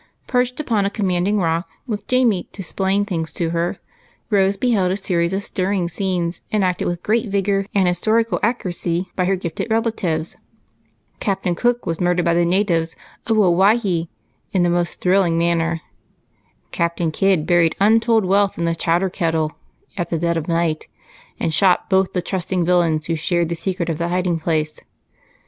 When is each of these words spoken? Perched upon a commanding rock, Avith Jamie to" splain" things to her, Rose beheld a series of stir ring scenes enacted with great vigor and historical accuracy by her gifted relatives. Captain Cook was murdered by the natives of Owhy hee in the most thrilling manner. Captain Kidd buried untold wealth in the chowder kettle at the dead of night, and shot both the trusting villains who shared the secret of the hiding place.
Perched 0.25 0.59
upon 0.59 0.83
a 0.83 0.89
commanding 0.89 1.37
rock, 1.37 1.69
Avith 1.87 2.07
Jamie 2.07 2.49
to" 2.53 2.63
splain" 2.63 3.05
things 3.05 3.31
to 3.33 3.51
her, 3.51 3.77
Rose 4.31 4.57
beheld 4.57 4.89
a 4.91 4.97
series 4.97 5.31
of 5.31 5.43
stir 5.43 5.69
ring 5.69 5.87
scenes 5.87 6.41
enacted 6.51 6.87
with 6.87 7.03
great 7.03 7.29
vigor 7.29 7.67
and 7.75 7.87
historical 7.87 8.39
accuracy 8.41 9.11
by 9.15 9.25
her 9.25 9.35
gifted 9.35 9.69
relatives. 9.69 10.37
Captain 11.19 11.53
Cook 11.53 11.85
was 11.85 12.01
murdered 12.01 12.25
by 12.25 12.33
the 12.33 12.45
natives 12.45 12.95
of 13.27 13.37
Owhy 13.37 13.75
hee 13.79 14.09
in 14.51 14.63
the 14.63 14.71
most 14.71 15.01
thrilling 15.01 15.37
manner. 15.37 15.81
Captain 16.71 17.11
Kidd 17.11 17.45
buried 17.45 17.75
untold 17.79 18.25
wealth 18.25 18.57
in 18.57 18.65
the 18.65 18.73
chowder 18.73 19.07
kettle 19.07 19.51
at 19.97 20.09
the 20.09 20.17
dead 20.17 20.35
of 20.35 20.47
night, 20.47 20.87
and 21.39 21.53
shot 21.53 21.91
both 21.91 22.13
the 22.13 22.23
trusting 22.23 22.65
villains 22.65 23.05
who 23.05 23.15
shared 23.15 23.49
the 23.49 23.55
secret 23.55 23.87
of 23.87 23.99
the 23.99 24.09
hiding 24.09 24.39
place. 24.39 24.79